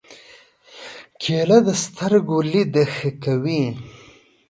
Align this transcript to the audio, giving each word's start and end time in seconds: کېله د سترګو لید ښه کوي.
کېله 1.21 1.57
د 1.67 1.69
سترګو 1.83 2.37
لید 2.51 2.73
ښه 2.95 3.09
کوي. 3.23 3.63